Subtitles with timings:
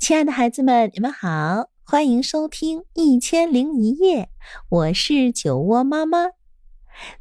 [0.00, 4.22] 亲爱的孩子们，你们好，欢迎收听《一千零一夜》，
[4.70, 6.30] 我是酒窝妈妈。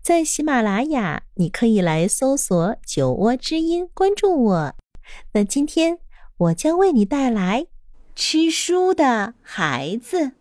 [0.02, 4.76] 在喜马拉雅，你可以来搜索“酒窝之音”，关注我。
[5.34, 6.00] 那今天
[6.38, 7.68] 我将为你带来
[8.16, 10.32] 吃书的孩子。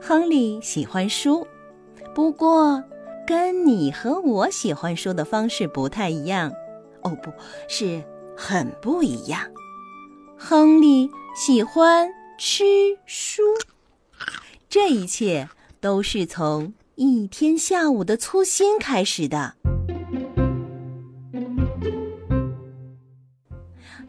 [0.00, 1.46] 亨利喜欢书，
[2.14, 2.82] 不过。
[3.26, 6.52] 跟你和我喜欢说的方式不太一样，
[7.02, 7.32] 哦，不
[7.68, 8.02] 是
[8.36, 9.40] 很不一样。
[10.36, 12.64] 亨利喜欢吃
[13.06, 13.42] 书，
[14.68, 15.48] 这一切
[15.80, 19.54] 都是从一天下午的粗心开始的。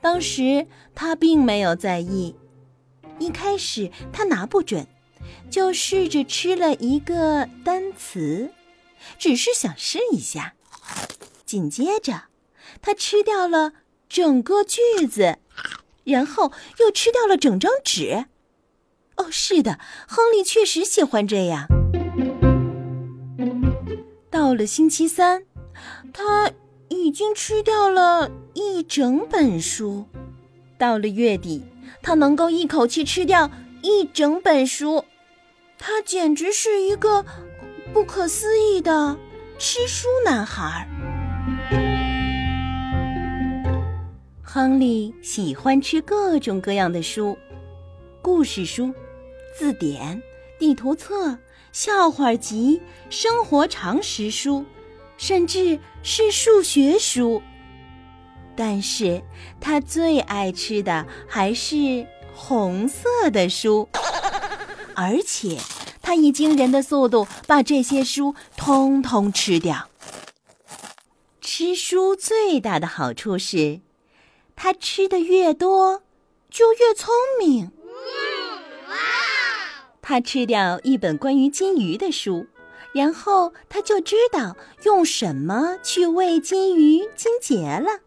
[0.02, 2.36] 当时他并没有在意，
[3.18, 4.86] 一开始他拿不准，
[5.50, 8.52] 就试着吃了一个单词。
[9.17, 10.55] 只是想试一下，
[11.45, 12.23] 紧接着，
[12.81, 13.73] 他吃掉了
[14.08, 15.38] 整个句子，
[16.03, 18.25] 然后又吃掉了整张纸。
[19.17, 21.67] 哦，是的，亨利确实喜欢这样。
[24.30, 25.45] 到了星期三，
[26.11, 26.52] 他
[26.89, 30.05] 已经吃掉了一整本书。
[30.77, 31.64] 到了月底，
[32.02, 33.50] 他能够一口气吃掉
[33.81, 35.05] 一整本书，
[35.80, 37.25] 他简直是一个。
[37.96, 39.18] 不可思议的
[39.58, 40.86] 吃书男孩。
[44.44, 47.38] 亨利喜欢吃各种各样的书：
[48.22, 48.94] 故事书、
[49.58, 50.22] 字典、
[50.60, 51.40] 地图册、
[51.72, 54.66] 笑话集、生活常识书，
[55.16, 57.42] 甚至是数学书。
[58.58, 59.23] 但是
[59.62, 63.88] 他最爱吃的还是红色的书，
[64.94, 65.58] 而且。
[66.06, 69.89] 他以惊人的速度把这些书通通吃掉。
[71.42, 73.81] 吃书最大的好处是，
[74.56, 76.03] 他吃的越多，
[76.52, 77.72] 就越聪明。
[80.04, 82.45] 他吃掉一本关于金鱼的书，
[82.93, 88.02] 然后他就知道用什么去喂金鱼金杰了。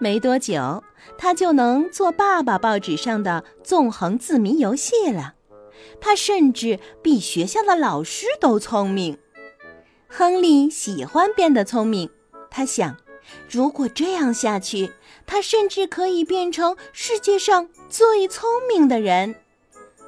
[0.00, 0.82] 没多久，
[1.16, 5.34] 他就能做爸爸报纸上的纵横字谜游戏了。
[6.00, 9.18] 他甚至比学校的老师都聪明。
[10.06, 12.10] 亨利喜欢变得聪明，
[12.50, 12.96] 他想，
[13.50, 14.92] 如果这样下去，
[15.26, 19.34] 他甚至可以变成世界上最聪明的人。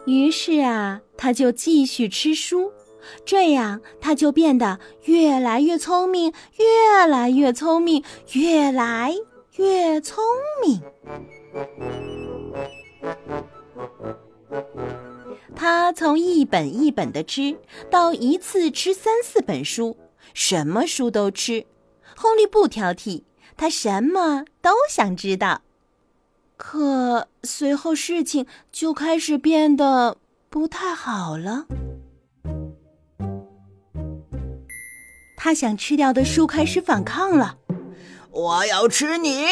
[0.06, 2.72] 于是啊，他就继续吃书，
[3.26, 9.14] 这样他就变得越来越聪明，越来越聪明，越来
[9.56, 10.24] 越聪
[10.62, 10.80] 明。
[15.60, 17.54] 他从一本一本的吃
[17.90, 19.94] 到一次吃三四本书，
[20.32, 21.66] 什么书都吃。
[22.16, 23.24] 亨利不挑剔，
[23.58, 25.60] 他什么都想知道。
[26.56, 30.16] 可随后事情就开始变得
[30.48, 31.66] 不太好了。
[35.36, 37.58] 他想吃掉的书开始反抗了，
[38.30, 39.44] 我要吃你。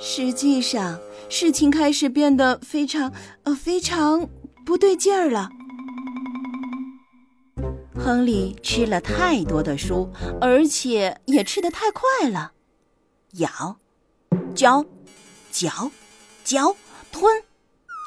[0.00, 0.98] 实际上，
[1.28, 3.12] 事情开始变得非常
[3.44, 4.28] 呃非常。
[4.68, 5.48] 不对劲儿了。
[7.98, 10.12] 亨利吃了太多的书，
[10.42, 12.52] 而且也吃得太快了。
[13.38, 13.78] 咬，
[14.54, 14.84] 嚼，
[15.50, 15.90] 嚼，
[16.44, 16.76] 嚼，
[17.10, 17.42] 吞。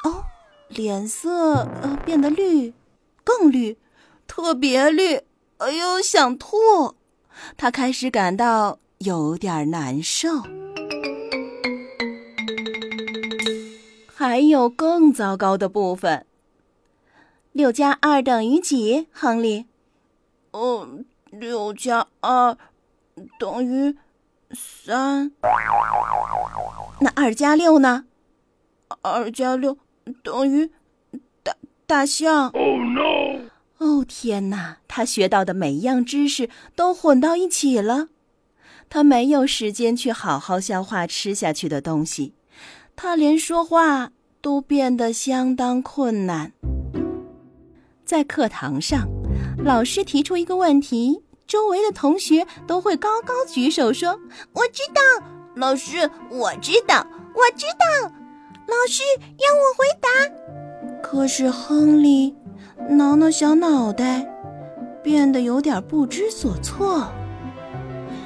[0.06, 0.24] 哦，
[0.68, 2.76] 脸色呃变得绿，
[3.24, 3.80] 更绿，
[4.28, 5.16] 特别绿。
[5.58, 6.94] 哎呦，想吐！
[7.58, 10.30] 他开始感到有点难受。
[14.14, 16.28] 还有更糟糕的部分。
[17.54, 19.08] 六加二等于几？
[19.12, 19.66] 亨利，
[20.52, 22.58] 嗯，六加二
[23.38, 23.98] 等于
[24.52, 25.32] 三。
[27.02, 28.06] 那二加六呢？
[29.02, 29.78] 二加六
[30.24, 30.72] 等于
[31.44, 31.54] 大
[31.86, 32.50] 大象。
[32.52, 33.50] Oh no！
[33.80, 34.78] 哦天哪！
[34.88, 38.08] 他学到的每一样知识都混到一起了，
[38.90, 42.34] 他没有时间去好好消化吃下去的东西，
[42.96, 46.54] 他连说话都变得相当困难。
[48.12, 49.08] 在课堂上，
[49.64, 54.20] 老师提出一个问题，周围的同学都会高高举手说
[54.52, 55.26] ：“我知道。”
[55.56, 58.12] 老师，我知道，我知道。
[58.68, 60.10] 老师让我回答。
[61.02, 62.36] 可是亨利
[62.90, 64.30] 挠挠小脑袋，
[65.02, 67.08] 变得有点不知所措。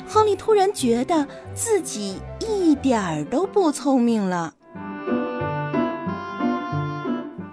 [0.08, 4.56] 亨利突然觉得自己一点儿都不聪明了。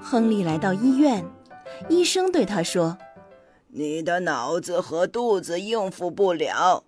[0.01, 1.23] 亨利来到医院。
[1.89, 2.99] 医生对他说
[3.69, 6.85] ：“你的脑子和肚子应付不了，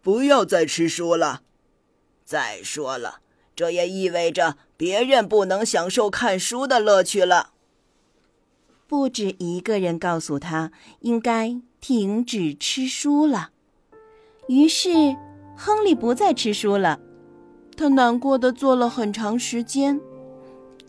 [0.00, 1.42] 不要再吃书了。
[2.24, 3.20] 再说了，
[3.54, 7.50] 这也意味着别人不能享受看书的乐趣了。
[8.88, 10.70] 不止一个人告诉他
[11.00, 13.50] 应该停止吃书了。
[14.48, 15.16] 于是，
[15.56, 17.00] 亨利不再吃书了。
[17.76, 20.00] 他难过的坐了很长时间，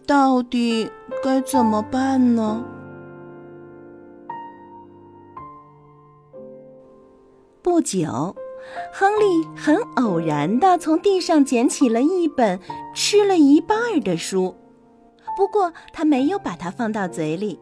[0.06, 0.90] 到底
[1.24, 2.64] 该怎么办呢？
[7.68, 8.34] 不久，
[8.94, 12.58] 亨利很偶然的从地上捡起了一本
[12.96, 14.56] 吃了一半的书，
[15.36, 17.60] 不过他没有把它放到嘴里。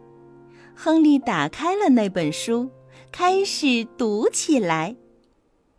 [0.76, 2.70] 亨利打开了那本书，
[3.12, 4.96] 开始读起来。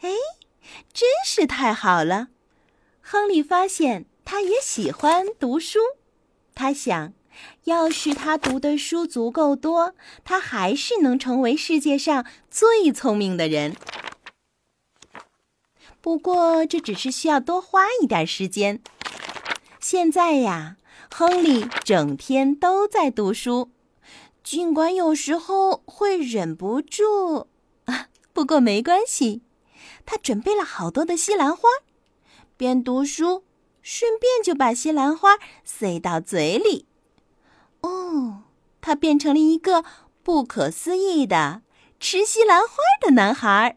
[0.01, 0.11] 哎，
[0.93, 2.27] 真是太好了！
[3.01, 5.79] 亨利发现他也喜欢读书。
[6.53, 7.13] 他想，
[7.63, 9.95] 要是他读的书足够多，
[10.25, 13.77] 他还是能成为世界上最聪明的人。
[16.07, 18.81] 不过，这只是需要多花一点时间。
[19.81, 20.77] 现在呀，
[21.13, 23.73] 亨利整天都在读书。
[24.45, 27.49] 尽管有时候会忍不住，
[27.87, 29.43] 啊，不过没关系。
[30.05, 31.69] 他准备了好多的西兰花，
[32.57, 33.43] 边读书
[33.83, 35.31] 顺便就把西兰花
[35.65, 36.87] 塞到嘴里。
[37.81, 38.45] 哦，
[38.81, 39.85] 他变成了一个
[40.23, 41.63] 不可思议的
[41.99, 43.77] 吃西兰花的男孩。